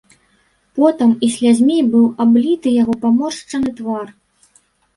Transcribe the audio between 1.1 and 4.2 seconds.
і слязьмі быў абліты яго паморшчаны твар.